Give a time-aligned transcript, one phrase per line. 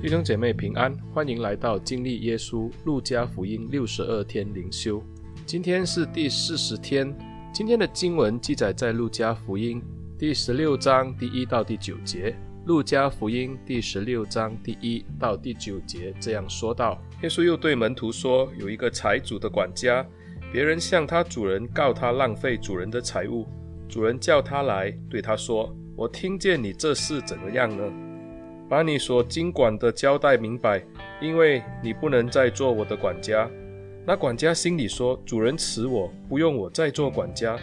[0.00, 5.02] 弟兄姐妹平安，欢迎来到经历耶稣路加福音六十二天灵修。
[5.44, 7.12] 今天是第四十天。
[7.52, 9.82] 今天的经文记载在路加福音
[10.16, 12.32] 第十六章第一到第九节。
[12.66, 20.06] 路加福音第十六章第一到第九节这样说道：耶稣又对门徒说，有一个财主的管家，
[20.52, 23.48] 别人向他主人告他浪费主人的财物，
[23.88, 27.82] 主人叫他来，对他说：我听见你这事怎么样呢？
[28.68, 30.84] 把你所经管的交代明白，
[31.22, 33.48] 因为你不能再做我的管家。
[34.06, 37.58] 那管家心里说：“主人辞我，不用我再做管家，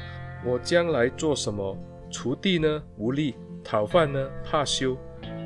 [0.45, 1.77] 我将来做什么？
[2.11, 2.81] 锄地呢？
[2.97, 3.33] 无力；
[3.63, 4.29] 讨饭呢？
[4.43, 4.97] 怕羞。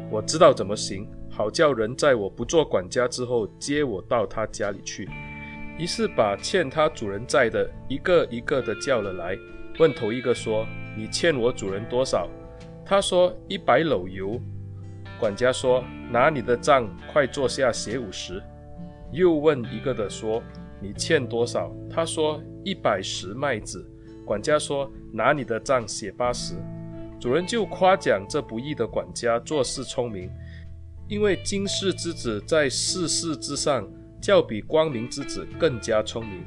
[0.10, 5.10] 我知道怎么行，好叫人在我不做管家之后接我到他家里去。”
[5.78, 9.38] 于是把欠他主人债的一个一个的叫了来，
[9.78, 10.66] 问头一个说
[10.98, 12.30] ：“你欠我主人多少？”
[12.86, 14.40] 他说：“一百篓油。”
[15.20, 18.42] 管家说：“拿你的账，快坐下写五十。”
[19.12, 20.42] 又问一个的说
[20.82, 23.86] ：“你欠多少？”他说：“一百石麦子。”
[24.26, 26.56] 管家说：“拿你的账写八十。”
[27.20, 30.30] 主人就夸奖这不义的管家做事聪明，
[31.10, 33.86] 因为今世之子在世事之上，
[34.22, 36.46] 较比光明之子更加聪明。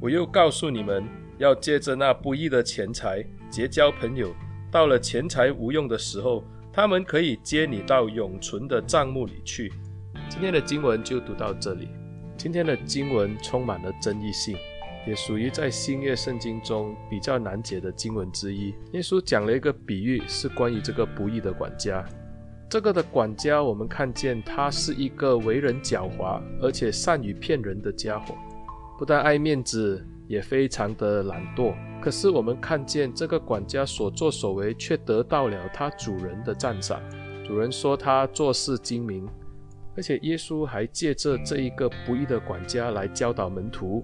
[0.00, 1.04] 我又告诉你们，
[1.36, 4.32] 要借着那不义的钱财结交朋友，
[4.70, 6.42] 到了钱财无用的时候。
[6.74, 9.70] 他们可以接你到永存的帐幕里去。
[10.30, 11.88] 今天的经文就读到这里。
[12.34, 14.56] 今天的经文充满了争议性，
[15.06, 18.74] 也属于在新约圣经中比较难解的经文之一。
[18.92, 22.02] 耶稣讲了一个比喻，是关于这个不义的管家。
[22.70, 28.34] 这个的管家，我们看见他是一个为人狡猾，而且善于骗人的家伙，
[28.98, 31.74] 不但爱面子，也非常的懒惰。
[32.02, 37.00] 可是我们看见这个管家所作所为，却得到了他主人的赞赏。
[37.46, 39.28] 主人说他做事精明，
[39.96, 44.02] 而且耶稣还借着这一个不义的管家来教导门徒，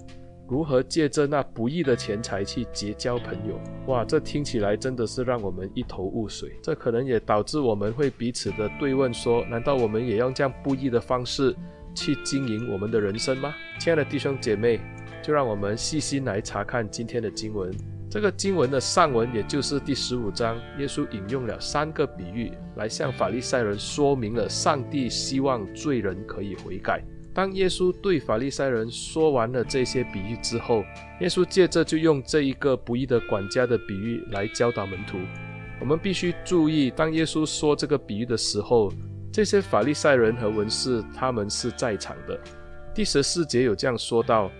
[0.48, 3.58] 如何借着那不义的钱财去结交朋友。
[3.88, 6.56] 哇，这听起来真的是让我们一头雾水。
[6.62, 11.52] 这可能也导致我们会彼此的对问说：难道我们也用这样不义的方式
[11.96, 13.52] 去经营我们的人生吗？
[13.80, 14.78] 亲爱的弟兄姐妹。
[15.20, 17.70] 就让我们细心来查看今天的经文。
[18.10, 27.04] 这个经文的上文，也就是第十五章，耶稣引用了三个比喻，来向法利赛人说明了上帝希望罪人可以悔改。
[27.34, 30.82] 当耶稣对法利赛人说完了这些比喻之后，
[31.20, 35.18] 耶稣接着就用这一个不义的管家的比喻来教导门徒。
[35.78, 38.90] 我们必须注意，当耶稣说这个比喻的时候，
[39.30, 42.40] 这些法利赛人和文士他们是在场的。
[42.94, 44.50] 第十四节有这样说道。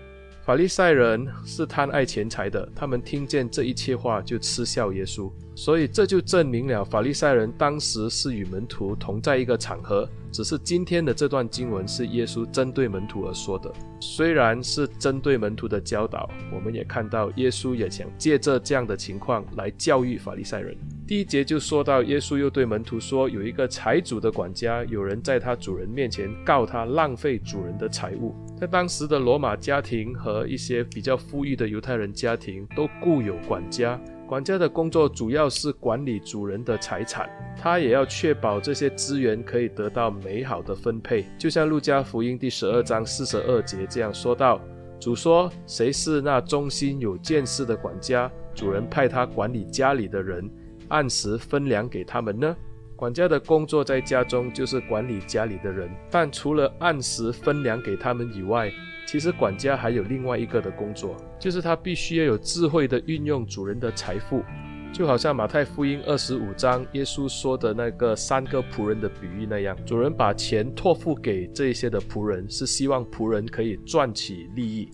[0.49, 10.07] 法利赛人是贪爱钱财的，他们听见这一切话就嗤笑耶稣，所以这就证明了法利赛人当时是与门徒同在一个场合。
[10.31, 13.69] 只是今天的这段经文是耶稣针对门徒而说的，
[13.99, 20.77] 虽然是针对门徒的教导，我们也看到耶稣也想借着这样的情况来教育法利赛人。
[21.05, 28.33] 第一节就说到，耶稣又对门徒说，有一个财主的管家，有人在他主人面前告他浪费主人的财物。
[28.57, 33.99] 在当时的罗马家庭和一些比较富裕的犹太人家庭都雇有管家。
[34.29, 41.25] 管家的工作主要是管理主人的财产，他也要确保这些资源可以得到美好的分配。
[41.35, 44.61] 就像路加福音第十二章四十二节这样说道
[45.01, 48.31] ：“主说，谁是那忠心有见识的管家？
[48.53, 50.47] 主人派他管理家里的人，
[50.89, 52.55] 按时分粮给他们呢？”
[52.99, 58.69] 管家的工作在家中就是管理家里的人，但除了按时分粮给他们以外，
[59.07, 64.43] 其实管家还有另外一个的工作，就是他必须要有智慧的运用主人的财富，
[64.91, 74.91] 就好像马太福音二十五章耶稣说的那个三个仆人的比喻那样，主人把钱托付给这些的仆人，是希望仆人可以赚取利益。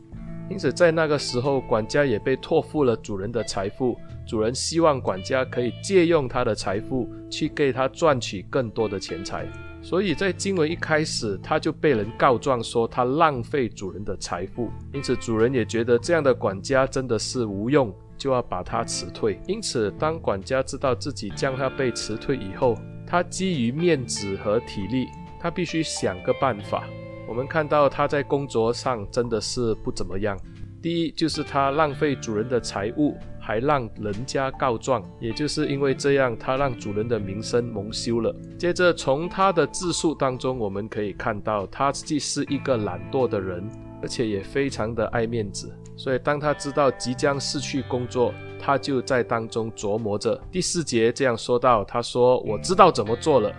[0.48, 9.48] 因此在那个时候，管家也被托付了主人的财富，主人希望管家可以借用他的财富去给他赚取更多的钱财。
[9.82, 19.40] 所以在经文一开始，他就被人告状说他浪费主人的财富，因此主人也觉得这样的管家真的是无用，就要把他辞退。
[19.48, 22.76] 因此，当管家知道自己将他被辞退以后，
[23.06, 25.06] 他基于面子和体力，
[25.40, 26.84] 他必须想个办法。
[27.28, 30.36] 我们看到他在工作上真的是不怎么样。
[30.82, 33.16] 第一，就是他浪费主人的财物。
[33.46, 38.36] 还让人家告状，也就是因为这样，他让主人的名声蒙羞了。
[38.58, 43.64] 接着，从他的自述当中，我们可以看到，他既是一个懒惰的人，
[44.02, 45.72] 而且也非常的爱面子。
[45.96, 50.42] 所以，当他知道即将失去工作，他就在当中琢磨着。
[50.52, 53.54] 第四节这样说道：“他说，我知道怎么做了。”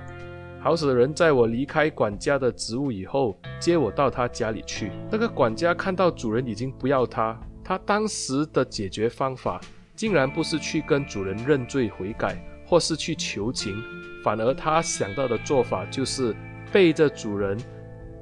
[0.60, 4.90] 好使人在我离开管家的职务以后，接我到他家里去。
[5.12, 9.60] 那个管家看到主人已经不要他，他当时的解决方法，
[9.96, 13.74] 竟然不是去跟主人认罪悔改，或是去求情，
[14.22, 16.36] 反而他想到的做法就是
[16.70, 17.58] 背着主人。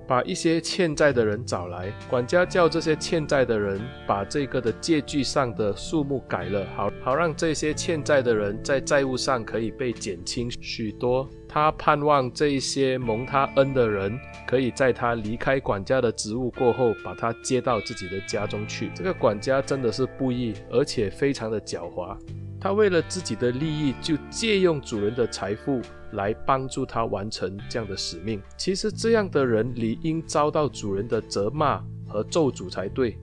[0.06, 11.29] 把一些欠债的人找来，管家叫这些欠债的人把这个的借据上的数目改了，好好让这些欠债的人在债务上可以被减轻许多。
[11.49, 18.91] 他盼望这一些蒙他恩的人，可以在他离开管家的职务过后，把他接到自己的家中去。
[18.95, 22.19] 这个管家真的是不义，而且非常的狡猾。
[22.64, 25.82] 他为了自己的利益，就借用主人的财富
[26.12, 28.40] 来帮助他完成这样的使命。
[28.56, 33.19] 其实这样的人理应遭到主人的责骂和咒诅才对。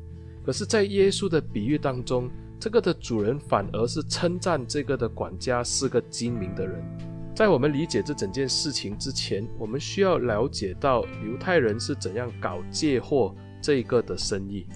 [0.46, 2.30] 可是，在耶稣的比喻当中，
[2.60, 6.80] 这个的主人反而是称赞这个的管家是个精明的人。
[7.34, 14.68] 在我们理解这整件事情之前，我们需要了解到犹太人是怎样搞借货这个的生意。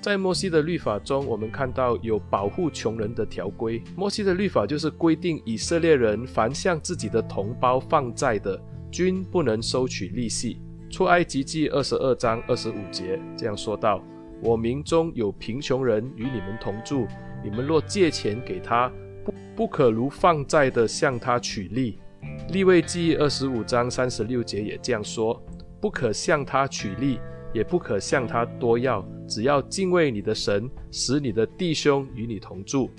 [0.00, 3.82] 在摩西的律法中，我们看到有保护穷人的条规。
[3.94, 8.58] 摩西的律法就是规定以色列人凡向自己的同胞放债的，
[8.90, 10.58] 均不能收取利息。
[10.88, 14.02] 出埃及记二十二章二十五节这样说道
[14.42, 17.06] ：“我民中有贫穷人与你们同住，
[17.44, 18.90] 你们若借钱给他，
[19.22, 21.98] 不不可如放债的向他取利。”
[22.50, 25.40] 利未记二十五章三十六节也这样说
[25.78, 27.20] ：“不可向他取利。”
[27.52, 32.90] 也不可向他多要，只要敬畏你的神，使你的弟兄与你同住。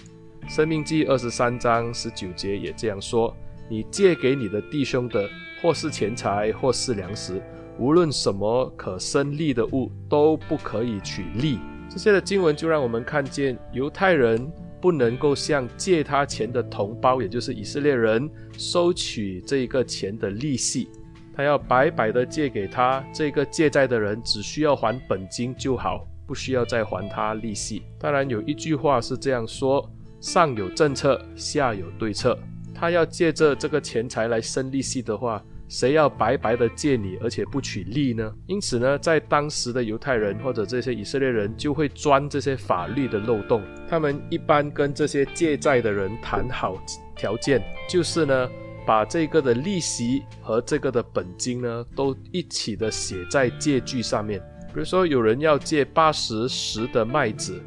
[0.47, 3.35] 生命记二十三章十九节也这样说：
[3.69, 5.29] 你借给你的弟兄的，
[5.61, 7.41] 或是钱财，或是粮食，
[7.77, 11.59] 无论什么可生利的物，都不可以取利。
[11.89, 14.49] 这些的经文就让我们看见，犹太人
[14.79, 20.87] 不能够向借他钱的同胞，也就是以色列人，收取这一个钱的利息。
[21.33, 27.83] 他要白白的借给他，这个借债的人只需要还本金就好，不需要再还他利息。
[27.99, 29.85] 当然有一句话是这样说：
[30.21, 32.39] 上有政策，下有对策。
[32.73, 38.33] 他要借着这个钱财来生利息的话，谁要白白的借你，而且不取利呢？
[38.47, 43.61] 因此呢，在当时的犹太人或者这些以色列人就会钻这些法律的漏洞。
[43.89, 46.81] 他们一般跟这些借债的人谈好
[47.13, 48.49] 条件，就是呢。
[48.83, 54.41] 把这个的利息和这个的本金呢，都一起的写在借据上面。
[54.73, 57.61] 比如说，有人要借八十石的麦子，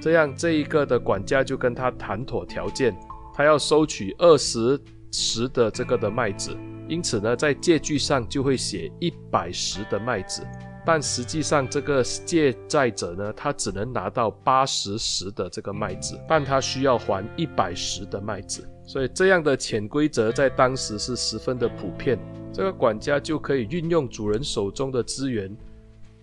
[0.00, 2.92] 这样这一个的管家就跟他谈妥条件，
[3.32, 4.78] 他要收取二十
[5.12, 6.56] 石的这个的麦子。
[6.88, 10.42] 因此呢，在借据上就会写一百石的麦子。
[10.84, 18.68] 但实际上，这个借债者呢，他只能拿到八十石的这个麦子，但他需要还一百石的麦子。
[18.84, 22.18] 所以这样的潜规则在当时是十分的普遍，
[22.52, 25.54] 这个管家就可以运用主人手中的资源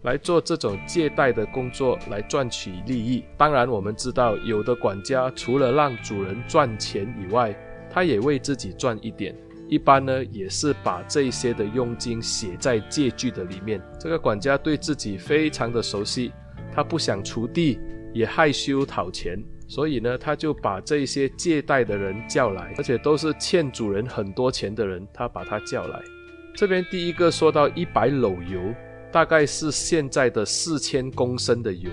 [0.03, 3.23] 来做这种借贷的工作，来赚取利益。
[3.37, 7.55] 当然，我们知道有的管家除了让主人赚钱以外，
[7.89, 9.35] 他也为自己赚一点。
[9.69, 13.81] 一般呢，也是把这些的佣金写在借据的里面。
[13.99, 16.31] 这个管家对自己非常的熟悉，
[16.73, 17.77] 他不想锄地，
[18.13, 19.37] 也害羞讨钱。
[19.67, 26.01] 所以呢，他就把这些借贷的人叫来，而且都是欠主人很多钱的人，他把他叫来。
[26.55, 28.73] 这边第一个说到一百篓油，
[29.17, 31.89] 大概是现在的四千公升的油，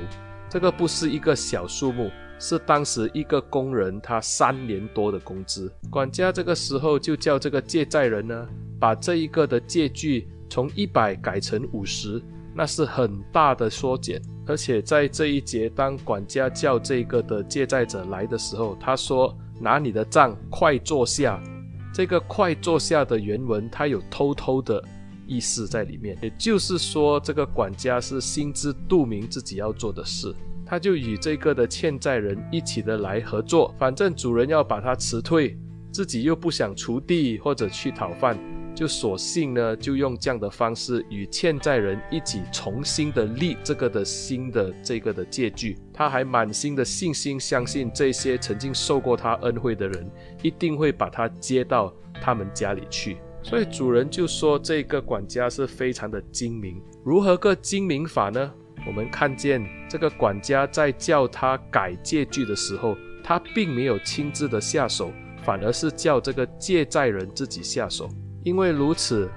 [0.46, 5.72] 这个不是一个小数目，是当时一个工人他三年多的工资。
[5.88, 8.46] 管家这个时候就叫这个借债人呢，
[8.78, 12.22] 把这一个的借据从一百改成五十。
[12.54, 21.42] 那是很大的缩减，而且在这一节，当管家叫这个的借债者来的时候，他说：“拿你的账，快坐下。”
[21.90, 24.84] 这个“快坐下”的原文，他有偷偷的
[25.26, 35.56] 意思在里面，也就是说，这个管家是心知肚明自己要做的事，他就与这个的欠债人一起的来合作，反正主人要把他辞退，
[35.92, 38.38] 自己又不想锄地或者去讨饭。
[38.74, 45.78] 就索性呢，就用这样的方式与欠债人一起重新的立这个的新的这个的借据。
[45.92, 50.10] 他还满心的信心，相信这些曾经受过他恩惠的人，
[50.42, 53.18] 一定会把他接到他们家里去。
[53.44, 56.80] 所以主人就说，这个管家是非常的精明。
[57.04, 58.50] 如何个精明法呢？
[58.86, 68.08] 我们看见这个管家在叫他改借据的时候，他并没有亲自的下手，反而是叫这个借债人自己下手。
[68.44, 69.30] 因为如此，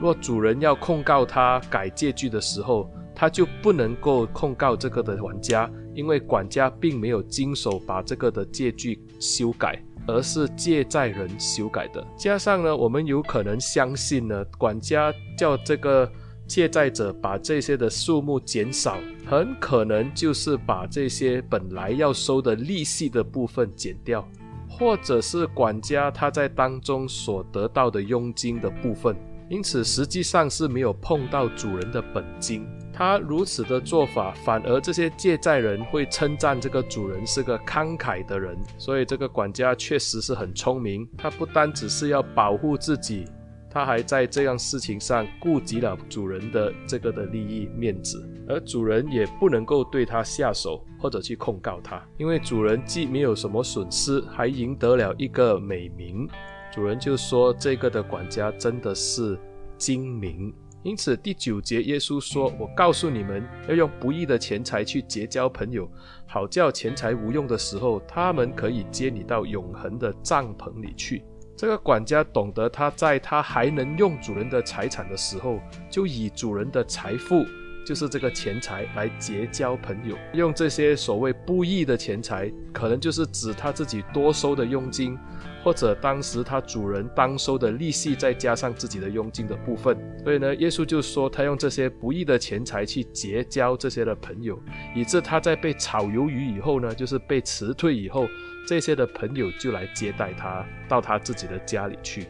[0.00, 12.06] 若主人要控告他改借据的时候，他就不能够控告这个的管家，因为管家并没有经手把这个的借据修改，而是借债人修改的。
[12.16, 16.10] 加上呢，我们有可能相信呢，管家叫这个
[16.46, 24.26] 借债者把这些的数目减少，很可能就是把这些本来要收的利息的部分减掉，
[24.68, 29.16] 或者是管家他在当中所得到的佣金的部分。
[29.48, 32.66] 因此，实际上是没有碰到主人的本金。
[32.98, 38.56] 他如此的做法，反而这些借债人会称赞这个主人是个慷慨的人。
[38.78, 41.06] 所以，这个管家确实是很聪明。
[41.14, 43.26] 他不单只是要保护自己，
[43.70, 48.26] 他还在这样事情上顾及了主人的这个的利益面子。
[48.48, 56.26] 而主人也不能够对他下手或者去控告他，因为主人既没有什么损失，还赢得了一个美名。
[56.72, 59.38] 主人就说：“这个的管家真的是
[59.76, 60.50] 精明。”
[60.86, 65.90] 因此第九节，耶稣说：“我告诉你们，要用不义的钱财去结交朋友，
[66.28, 71.24] 好叫钱财无用的时候，他们可以接你到永恒的帐篷里去。”
[71.58, 75.58] 这个管家懂得，他在他还能用主人的财产的时候，
[75.90, 77.44] 就以主人的财富。
[77.86, 85.16] 就是这个钱财来结交朋友，用这些所谓不义的钱财，可能就是指他自己多收的佣金，
[85.62, 89.96] 或者当时他主人当收的利息，再加上自己的佣金的部分。
[90.24, 94.60] 所以呢，耶稣就说他用这些不义的钱财去结交这些的朋友，
[94.92, 98.26] 以致他在被炒鱿鱼以后呢，就是被辞退以后，
[98.66, 102.26] 这些的朋友就来接待他到他自己的家里去。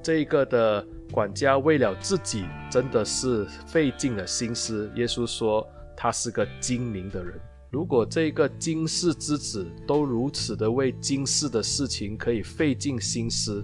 [0.00, 0.86] 这一个的。
[1.12, 4.90] 管家为了自己，真的是费尽了心思。
[4.96, 5.64] 耶稣说
[5.94, 7.38] 他是个精明的人。
[7.70, 13.62] 如果这个今世之子都如此的为今世的事情可以费尽心思，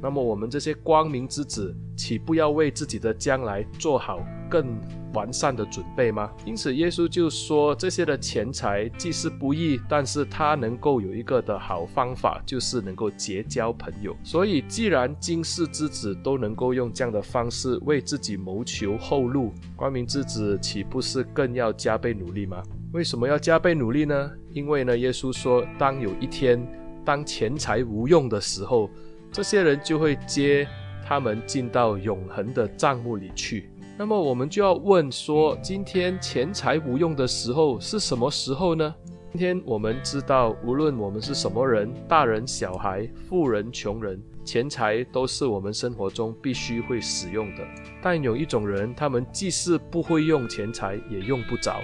[0.00, 4.78] 那么我们这些光明之子，岂不要为自己的将来做好更
[5.14, 6.30] 完善的准备吗？
[6.44, 14.16] 因此，耶稣就说这些的钱财既是不易，但是他能够有一个的好方法，就是能够结交朋友。
[14.22, 22.62] 所以，既然今世之子都能够用这样的方式为自己谋求后路，光明之子岂不是更要加倍努力吗？
[22.92, 24.30] 为什么要加倍努力呢？
[24.52, 26.64] 因为呢，耶稣说，当有一天，
[27.04, 28.88] 当钱财无用的时候，
[29.32, 30.66] 这些人就会接
[31.06, 33.70] 他们进到永恒的账目里去。
[33.96, 38.94] 那么我们就要问说，今天钱财无用的时候是什么时候呢？
[39.32, 47.66] 今天我们知道，无论我们是什么人，大人、小孩、富人、穷人，钱财都是我们生活中必须会使用的。
[48.00, 51.82] 但有一种人，他们既是不会用钱财，也用不着。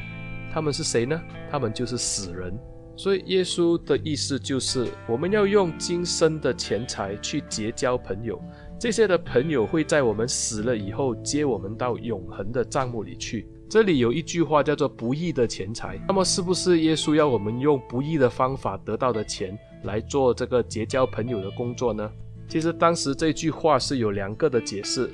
[0.53, 1.21] 他们是谁呢？
[1.51, 2.57] 他们就是死人。
[2.97, 8.41] 所以耶稣的意思就是，我们要用今生的钱财去结交朋友，
[8.79, 13.49] 这些的朋友会在我们死了以后接我们到永恒的帐目里去。
[13.69, 22.09] 这里有一句话叫做“不义的钱财”，那么是不是耶稣要我们用不义的方法得到的钱来做这个结交朋友的工作呢？
[22.47, 25.11] 其实当时这句话是有两个的解释。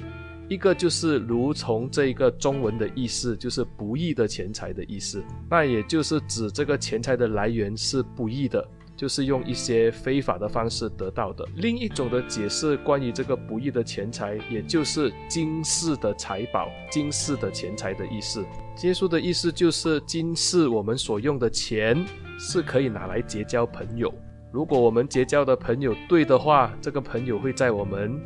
[0.50, 11.46] 一个就是如从这一个中文的意思，就是不义的钱财的意思，那也就是指这个钱财的来源是不义的，就是用一些非法的方式得到的。
[11.54, 18.44] 另一种的解释关于这个不义的钱财，也就是今世的财宝、今世的钱财的意思。
[18.82, 22.04] 耶稣的意思就是，今世我们所用的钱
[22.40, 24.12] 是可以拿来结交朋友，
[24.52, 28.20] 如果我们结交的朋友对的话，这个朋友会在我们。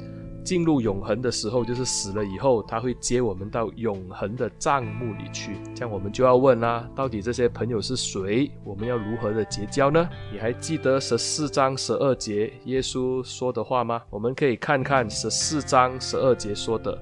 [0.44, 5.56] 进入永恒的时候，就是死了以后，他会接我们到永恒的帐幕里去。
[5.74, 8.50] 这样我们就要问啦，到底这些朋友是谁？
[8.62, 10.06] 我们要如何的结交呢？
[10.30, 14.02] 你还记得十四章十二节耶稣说的话吗？
[14.10, 16.96] 我们可以看看十四章十二节说的。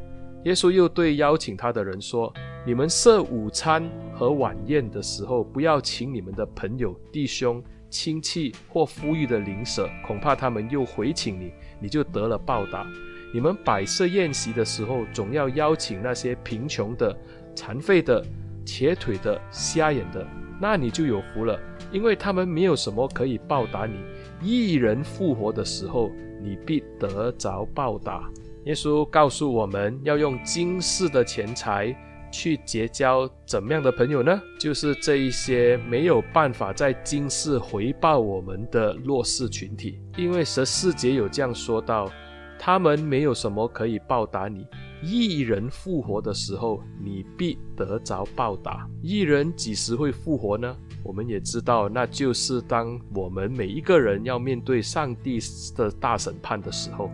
[0.44, 2.32] 耶稣又对邀请他的人说
[2.66, 12.87] ：“你们设午餐和晚宴的时候，不要请你们的朋友、弟兄、亲戚或富裕的邻舍，恐怕他们又回请你，你就得了报答。”
[13.32, 17.16] 你们摆设宴席的时候，总要邀请那些贫穷的、
[17.56, 18.22] 残废的、
[18.64, 20.26] 瘸腿的、瞎眼的，
[20.60, 21.58] 那你就有福了，
[21.90, 23.94] 因为他们没有什么可以报答你。
[24.42, 26.10] 一人复活的时候，
[26.42, 28.28] 你必得着报答。
[28.64, 31.96] 耶稣告诉我们要用今世的钱财
[32.30, 34.40] 去结交怎么样的朋友呢？
[34.60, 42.10] 就是这一些没有办法在今世回报我们的弱势群体，因为十四节有这样说到。
[42.59, 44.66] 他们没有什么可以报答你。
[45.02, 48.88] 一人复活的时候，你必得着报答。
[49.02, 50.76] 一人几时会复活呢？
[51.02, 55.40] 我们也知道，那就是当我们每一个人要面对上帝
[55.75, 57.11] 的大审判的时候。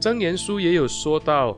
[0.00, 1.56] 箴言书也有说到，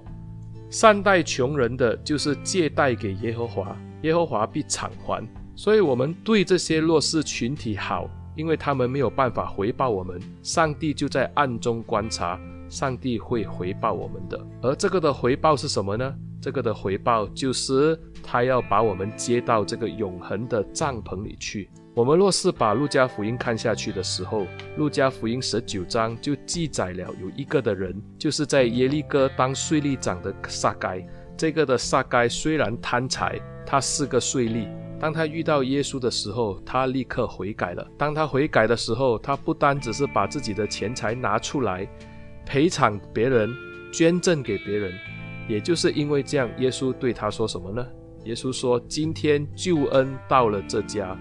[0.68, 5.26] 善待穷人的就是借贷给耶和华，耶和华必偿还。
[5.56, 12.38] 所以，我们对这些弱势群体好，因为他们没有办法回报我们，上帝就在暗中观察，
[12.70, 14.46] 上帝会回报我们的。
[14.62, 16.14] 而这个的回报是什么呢？
[16.40, 21.68] 这个的回报就是他要把我们接到这个永恒的帐篷里去。
[21.92, 24.46] 我们若是把路加福音看下去的时候，
[24.78, 31.04] 路加福音十九章就记载了有一个的人，就是在耶利哥当税吏长的撒该。
[31.36, 34.68] 这个的撒该虽然贪财，他是个税吏。
[34.98, 37.86] 当他遇到耶稣的时候，他立刻悔改了。
[37.98, 41.88] 当他悔改的时候，他不单只是把自己的钱财拿出来
[42.44, 43.50] 赔偿别人、
[43.92, 44.92] 捐赠给别人，
[45.48, 47.86] 也就是因为这样，耶稣对他说什么呢？
[48.24, 51.16] 耶稣说：“今天救恩到了这家。”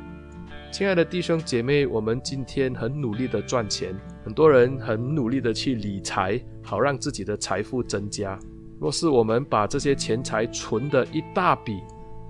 [0.71, 8.37] 亲爱的弟兄姐妹，我们今天很努力的赚钱，很多人很努力的去理财，好让自己的财富增加。
[8.79, 11.79] 若是我们把这些钱财存的一大笔，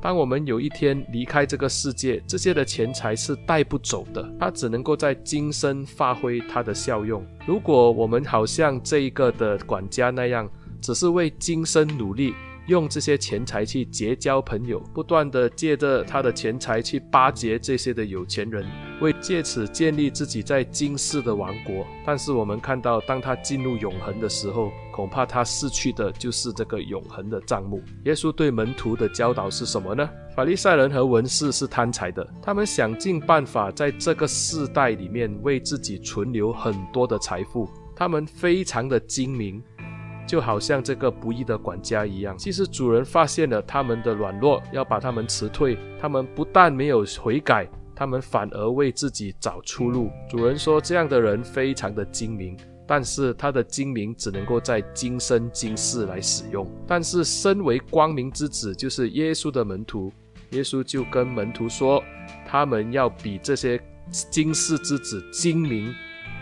[0.02, 7.26] 当我们有一天离开这个世界，这些的钱财是带不走的，它只能够在今生发挥它的效用。
[7.46, 10.50] 如果我们好像这一个的管家那样，
[10.82, 12.34] 只是为今生努力，
[12.70, 18.64] 用这些钱财去结交朋友，不断地借着他的钱财去巴结这些的有钱人，
[19.02, 21.84] 为借此建立自己在今世的王国。
[22.06, 27.82] 但是我们看到，当他进入永恒的时候，恐怕他失去的就是这个永恒的账目。
[28.06, 30.08] 耶稣对门徒的教导是什么呢？
[30.36, 39.60] 法利赛人和文士是贪财的，他们想尽办法在这个世代里面为自己存留很多的财富，他们非常的精明。
[40.30, 45.76] 就好像这个不义的管家一样，其实主人发现了他们的软弱，要把他们辞退。
[46.00, 50.12] 他们不但没有悔改，他们反而为自己找出路。
[50.30, 52.56] 主人说，这样的人非常的精明，
[52.86, 56.64] 但是他的精明只能够在今生今世来使用。
[56.86, 60.14] 但是身为光明之子，就是耶稣的门徒，
[60.52, 62.04] 耶稣就跟门徒说，
[62.46, 63.82] 他们要比这些
[64.12, 65.92] 今世之子精明。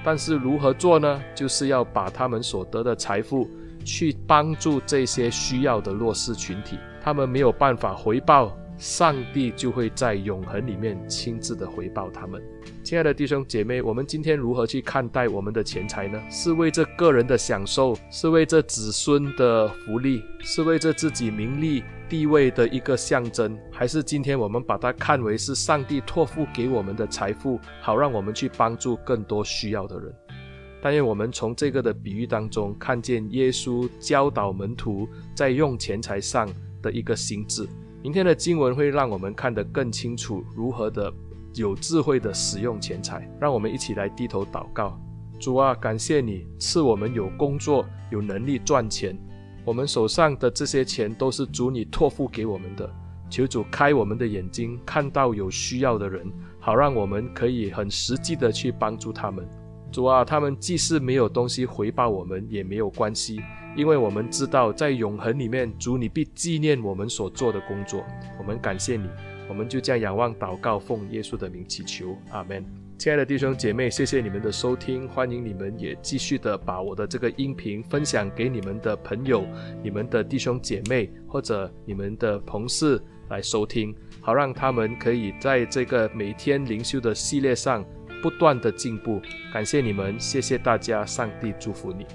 [0.03, 1.22] 但是如何做呢？
[1.34, 3.50] 就是要把他们所得的财富。
[3.88, 12.44] 去帮助这些需要的弱势群体，他们没有办法回报，上帝就会在永恒里面亲自的回报他们。
[12.83, 16.22] 亲爱的弟兄姐妹，我们今天如何去看待我们的钱财呢？
[16.29, 30.14] 是为这个人的享受，是为这子孙的福利，是为这自己名利地位的一个象征，还是今天我们把它看为是上帝托付给我们的财富，好让我们去帮助更多需要的人？
[30.87, 36.47] 但愿我们从这个的比喻当中看见耶稣教导门徒在用钱财上
[36.81, 37.67] 的一个心智。
[38.01, 41.11] 明天的经文会让我们看得更清楚如何的
[41.55, 43.29] 有智慧的使用钱财。
[43.37, 44.97] 让我们一起来低头祷告：
[45.37, 49.13] 主啊，感谢你赐我们有工作、有能力赚钱。
[49.65, 52.89] 我们手上的这些钱都是主你托付给我们的。
[53.29, 59.45] 求主开我们的眼睛，看到有需要的人，好让我们可以很实际的去帮助他们。
[59.91, 63.41] 主啊，他们即使没有东西回报我们，也没有关系，
[63.75, 68.03] 因为我们知道在永恒里面，主你必纪念我们所做的工作。
[68.37, 69.07] 我们感谢你，
[69.50, 72.63] 我们就这样仰望祷告，奉耶稣的名祈求，阿门。
[73.00, 79.45] 亲爱的弟兄姐妹，谢谢你们的收听，欢迎你们也继续的把我的这个音频分享给你们的朋友、
[79.83, 87.85] 你们的弟兄姐妹或者你们的同事来收听，好让他们可以在这个每天灵修的系列上。
[88.22, 89.22] 不断的进步，
[89.53, 92.06] 感谢你们，谢谢大家，上帝祝福你。